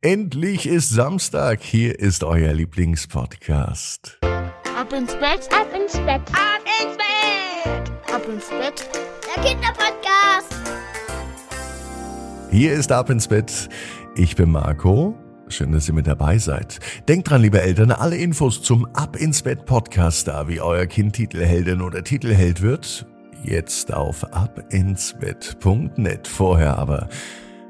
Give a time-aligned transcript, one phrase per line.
[0.00, 1.60] Endlich ist Samstag.
[1.60, 4.20] Hier ist euer Lieblingspodcast.
[4.22, 8.88] Ab ins Bett, ab ins Bett, ab ins Bett, ab ins Bett.
[9.26, 10.54] Der Kinderpodcast.
[12.52, 13.68] Hier ist Ab ins Bett.
[14.14, 15.16] Ich bin Marco.
[15.48, 16.78] Schön, dass ihr mit dabei seid.
[17.08, 21.16] Denkt dran, liebe Eltern, alle Infos zum Ab ins Bett Podcast, da wie euer Kind
[21.16, 23.04] Titelheldin oder Titelheld wird,
[23.42, 26.28] jetzt auf abinsbett.net.
[26.28, 27.08] Vorher aber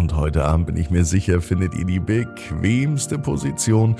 [0.00, 3.96] Und heute Abend bin ich mir sicher, findet ihr die bequemste Position,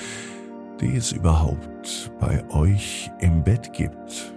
[0.81, 4.33] die es überhaupt bei euch im Bett gibt.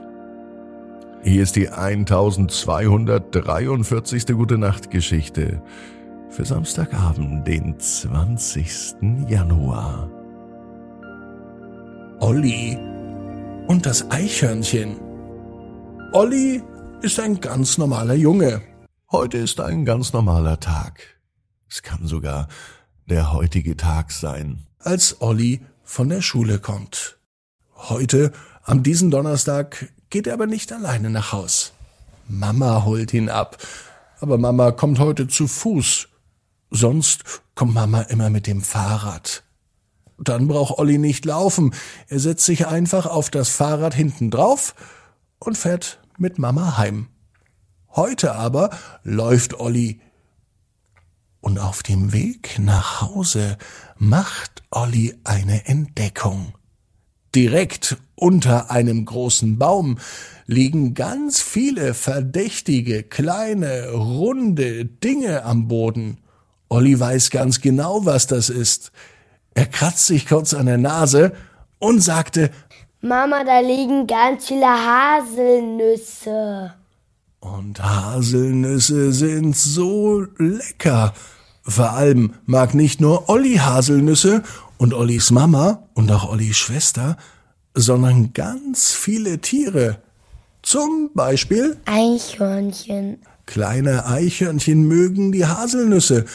[1.24, 4.28] Hier ist die 1243.
[4.28, 5.62] Gute Nacht Geschichte
[6.28, 8.98] für Samstagabend, den 20.
[9.30, 10.10] Januar.
[12.20, 12.78] Olli
[13.68, 14.98] und das Eichhörnchen.
[16.12, 16.62] Olli
[17.02, 18.62] ist ein ganz normaler Junge.
[19.14, 21.13] Heute ist ein ganz normaler Tag.
[21.74, 22.50] Es kann sogar
[23.08, 24.68] der heutige Tag sein.
[24.78, 27.18] Als Olli von der Schule kommt.
[27.76, 31.74] Heute, am diesen Donnerstag, geht er aber nicht alleine nach Haus.
[32.28, 33.58] Mama holt ihn ab.
[34.20, 36.10] Aber Mama kommt heute zu Fuß.
[36.70, 37.24] Sonst
[37.56, 39.44] kommt Mama immer mit dem Fahrrad.
[40.20, 41.74] Dann braucht Olli nicht laufen.
[42.08, 44.76] Er setzt sich einfach auf das Fahrrad hinten drauf
[45.40, 47.08] und fährt mit Mama heim.
[47.96, 48.70] Heute aber
[49.02, 50.00] läuft Olli
[51.44, 53.58] und auf dem Weg nach Hause
[53.98, 56.54] macht Olli eine Entdeckung.
[57.36, 59.98] Direkt unter einem großen Baum
[60.48, 66.20] liegen ganz viele verdächtige, kleine, runde Dinge am Boden.
[66.70, 68.94] Olli weiß ganz genau, was das ist.
[69.54, 71.34] Er kratzt sich kurz an der Nase
[71.78, 72.52] und sagte,
[73.02, 76.74] Mama, da liegen ganz viele Haselnüsse.
[77.42, 81.14] Und Haselnüsse sind so lecker.
[81.64, 84.44] Vor allem mag nicht nur Olli Haselnüsse
[84.78, 87.18] und Ollis Mama und auch Ollis Schwester,
[87.74, 90.00] sondern ganz viele Tiere.
[90.62, 93.20] Zum Beispiel Eichhörnchen.
[93.46, 96.26] Kleine Eichhörnchen mögen die Haselnüsse.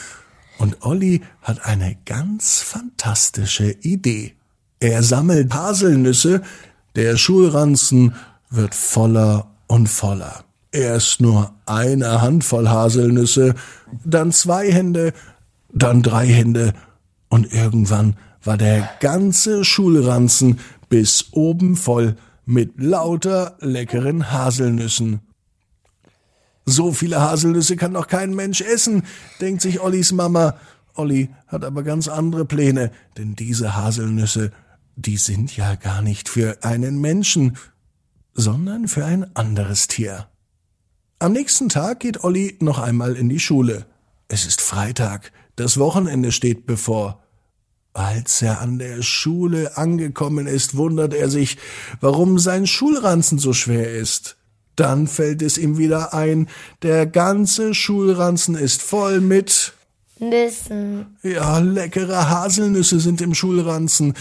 [0.57, 4.33] Und Olli hat eine ganz fantastische Idee.
[4.79, 6.41] Er sammelt Haselnüsse,
[6.95, 8.15] der Schulranzen
[8.49, 10.43] wird voller und voller.
[10.71, 13.55] Erst nur eine Handvoll Haselnüsse,
[14.05, 15.13] dann zwei Hände,
[15.73, 16.73] dann drei Hände
[17.29, 20.59] und irgendwann war der ganze Schulranzen
[20.89, 22.15] bis oben voll
[22.45, 25.21] mit lauter leckeren Haselnüssen.
[26.65, 29.03] So viele Haselnüsse kann doch kein Mensch essen,
[29.41, 30.55] denkt sich Ollis Mama.
[30.93, 34.51] Olli hat aber ganz andere Pläne, denn diese Haselnüsse,
[34.95, 37.57] die sind ja gar nicht für einen Menschen,
[38.33, 40.27] sondern für ein anderes Tier.
[41.21, 43.85] Am nächsten Tag geht Olli noch einmal in die Schule.
[44.29, 47.21] Es ist Freitag, das Wochenende steht bevor.
[47.91, 51.57] Als er an der Schule angekommen ist, wundert er sich,
[51.99, 54.37] warum sein Schulranzen so schwer ist.
[54.77, 56.47] Dann fällt es ihm wieder ein,
[56.83, 59.73] der ganze Schulranzen ist voll mit
[60.19, 61.17] Nüssen.
[61.21, 64.13] Ja, leckere Haselnüsse sind im Schulranzen.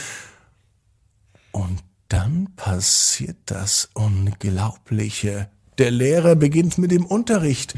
[1.52, 5.48] Und dann passiert das Unglaubliche.
[5.78, 7.74] Der Lehrer beginnt mit dem Unterricht.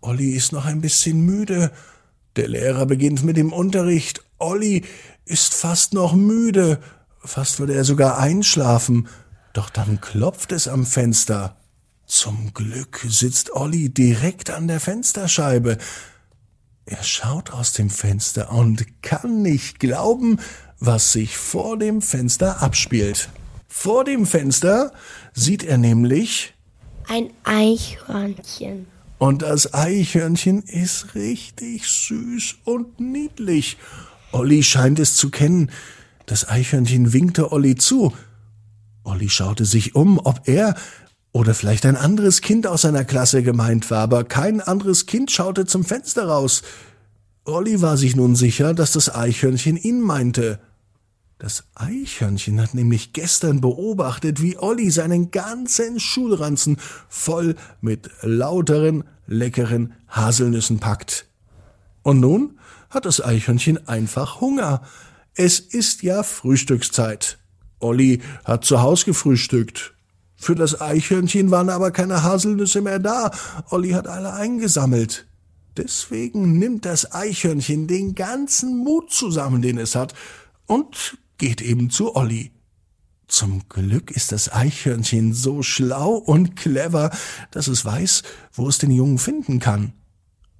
[0.00, 1.70] Olli ist noch ein bisschen müde.
[2.36, 4.24] Der Lehrer beginnt mit dem Unterricht.
[4.38, 4.82] Olli
[5.26, 6.80] ist fast noch müde.
[7.20, 9.08] Fast würde er sogar einschlafen.
[9.52, 11.56] Doch dann klopft es am Fenster.
[12.06, 15.76] Zum Glück sitzt Olli direkt an der Fensterscheibe.
[16.86, 20.38] Er schaut aus dem Fenster und kann nicht glauben,
[20.80, 23.28] was sich vor dem Fenster abspielt.
[23.68, 24.92] Vor dem Fenster
[25.34, 26.53] sieht er nämlich
[27.08, 28.86] ein Eichhörnchen.
[29.18, 33.78] Und das Eichhörnchen ist richtig süß und niedlich.
[34.32, 35.70] Olli scheint es zu kennen.
[36.26, 38.12] Das Eichhörnchen winkte Olli zu.
[39.04, 40.74] Olli schaute sich um, ob er
[41.32, 45.66] oder vielleicht ein anderes Kind aus seiner Klasse gemeint war, aber kein anderes Kind schaute
[45.66, 46.62] zum Fenster raus.
[47.44, 50.60] Olli war sich nun sicher, dass das Eichhörnchen ihn meinte.
[51.44, 56.78] Das Eichhörnchen hat nämlich gestern beobachtet, wie Olli seinen ganzen Schulranzen
[57.10, 61.26] voll mit lauteren, leckeren Haselnüssen packt.
[62.02, 62.58] Und nun
[62.88, 64.84] hat das Eichhörnchen einfach Hunger.
[65.34, 67.36] Es ist ja Frühstückszeit.
[67.78, 69.92] Olli hat zu Haus gefrühstückt.
[70.36, 73.30] Für das Eichhörnchen waren aber keine Haselnüsse mehr da.
[73.68, 75.26] Olli hat alle eingesammelt.
[75.76, 80.14] Deswegen nimmt das Eichhörnchen den ganzen Mut zusammen, den es hat,
[80.66, 82.52] und geht eben zu Olli.
[83.26, 87.10] Zum Glück ist das Eichhörnchen so schlau und clever,
[87.50, 88.22] dass es weiß,
[88.52, 89.94] wo es den Jungen finden kann.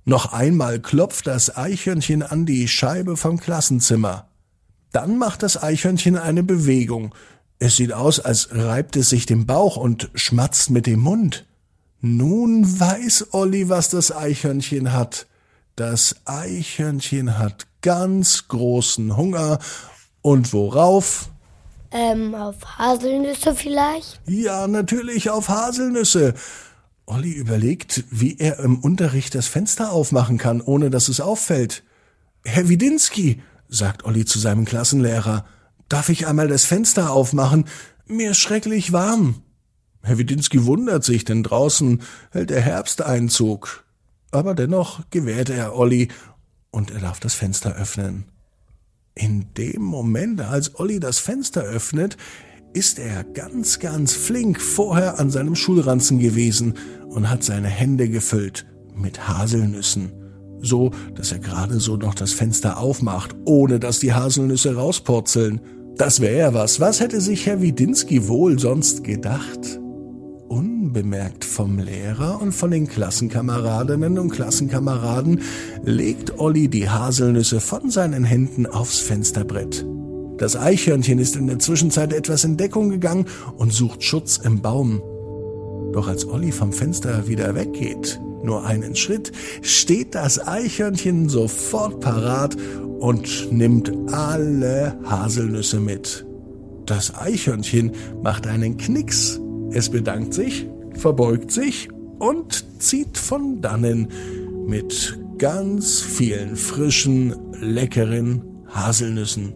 [0.05, 4.29] Noch einmal klopft das Eichhörnchen an die Scheibe vom Klassenzimmer.
[4.93, 7.15] Dann macht das Eichhörnchen eine Bewegung.
[7.59, 11.47] Es sieht aus, als reibt es sich den Bauch und schmatzt mit dem Mund.
[12.01, 15.27] Nun weiß Olli, was das Eichhörnchen hat.
[15.75, 19.59] Das Eichhörnchen hat ganz großen Hunger.
[20.25, 21.29] Und worauf?
[21.91, 24.23] Ähm, auf Haselnüsse vielleicht?
[24.27, 26.33] Ja, natürlich auf Haselnüsse.
[27.05, 31.83] Olli überlegt, wie er im Unterricht das Fenster aufmachen kann, ohne dass es auffällt.
[32.43, 35.45] Herr Widinski, sagt Olli zu seinem Klassenlehrer,
[35.91, 37.67] darf ich einmal das Fenster aufmachen?
[38.07, 39.43] Mir ist schrecklich warm.
[40.03, 42.01] Herr Widinski wundert sich, denn draußen
[42.31, 43.85] hält der Herbsteinzug.
[44.31, 46.09] Aber dennoch gewährt er Olli
[46.71, 48.25] und er darf das Fenster öffnen.
[49.17, 52.17] In dem Moment, als Olli das Fenster öffnet,
[52.73, 56.75] ist er ganz, ganz flink vorher an seinem Schulranzen gewesen
[57.07, 58.67] und hat seine Hände gefüllt
[58.97, 60.13] mit Haselnüssen,
[60.61, 65.61] so dass er gerade so noch das Fenster aufmacht, ohne dass die Haselnüsse rauspurzeln.
[65.97, 66.81] Das wäre ja was.
[66.81, 69.79] Was hätte sich Herr Widinski wohl sonst gedacht?
[70.95, 75.41] Unbemerkt vom Lehrer und von den Klassenkameradinnen und Klassenkameraden
[75.83, 79.85] legt Olli die Haselnüsse von seinen Händen aufs Fensterbrett.
[80.37, 83.27] Das Eichhörnchen ist in der Zwischenzeit etwas in Deckung gegangen
[83.57, 85.03] und sucht Schutz im Baum.
[85.93, 89.33] Doch als Olli vom Fenster wieder weggeht, nur einen Schritt,
[89.63, 92.57] steht das Eichhörnchen sofort parat
[93.01, 96.25] und nimmt alle Haselnüsse mit.
[96.87, 97.91] Das Eichhörnchen
[98.23, 99.41] macht einen Knicks.
[99.73, 100.69] Es bedankt sich,
[100.99, 101.89] verbeugt sich
[102.19, 104.09] und zieht von dannen
[104.67, 109.55] mit ganz vielen frischen, leckeren Haselnüssen.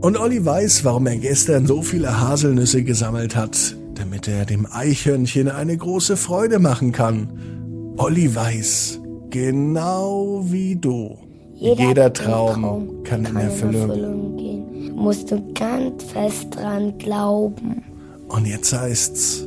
[0.00, 5.48] Und Olli weiß, warum er gestern so viele Haselnüsse gesammelt hat, damit er dem Eichhörnchen
[5.48, 7.94] eine große Freude machen kann.
[7.98, 11.18] Olli weiß, genau wie du.
[11.54, 13.90] Jeder, Traum, kann in Erfüllung.
[13.90, 14.94] Erfüllung gehen.
[14.96, 17.82] Musst du ganz fest dran glauben.
[18.28, 19.46] Und jetzt heißt's,